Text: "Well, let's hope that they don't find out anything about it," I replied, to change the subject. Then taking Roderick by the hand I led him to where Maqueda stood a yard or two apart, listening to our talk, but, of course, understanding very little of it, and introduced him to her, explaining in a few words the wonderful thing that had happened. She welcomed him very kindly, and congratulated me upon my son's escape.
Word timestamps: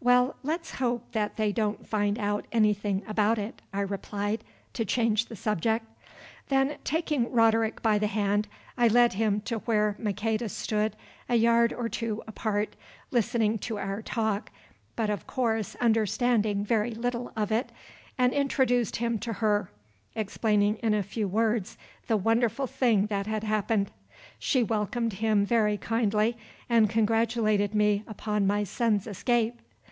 "Well, 0.00 0.36
let's 0.44 0.74
hope 0.76 1.10
that 1.10 1.34
they 1.34 1.50
don't 1.50 1.84
find 1.84 2.20
out 2.20 2.46
anything 2.52 3.02
about 3.08 3.36
it," 3.36 3.60
I 3.72 3.80
replied, 3.80 4.44
to 4.74 4.84
change 4.84 5.26
the 5.26 5.34
subject. 5.34 5.86
Then 6.50 6.76
taking 6.84 7.32
Roderick 7.32 7.82
by 7.82 7.98
the 7.98 8.06
hand 8.06 8.46
I 8.76 8.86
led 8.86 9.14
him 9.14 9.40
to 9.46 9.58
where 9.58 9.96
Maqueda 9.98 10.50
stood 10.50 10.94
a 11.28 11.34
yard 11.34 11.72
or 11.72 11.88
two 11.88 12.22
apart, 12.28 12.76
listening 13.10 13.58
to 13.58 13.78
our 13.78 14.00
talk, 14.00 14.52
but, 14.94 15.10
of 15.10 15.26
course, 15.26 15.74
understanding 15.80 16.64
very 16.64 16.92
little 16.92 17.32
of 17.36 17.50
it, 17.50 17.72
and 18.16 18.32
introduced 18.32 18.96
him 18.96 19.18
to 19.18 19.32
her, 19.32 19.72
explaining 20.14 20.76
in 20.76 20.94
a 20.94 21.02
few 21.02 21.26
words 21.26 21.76
the 22.06 22.16
wonderful 22.16 22.68
thing 22.68 23.06
that 23.06 23.26
had 23.26 23.42
happened. 23.42 23.90
She 24.38 24.62
welcomed 24.62 25.14
him 25.14 25.44
very 25.44 25.76
kindly, 25.76 26.36
and 26.68 26.88
congratulated 26.88 27.74
me 27.74 28.04
upon 28.06 28.46
my 28.46 28.62
son's 28.62 29.08
escape. 29.08 29.60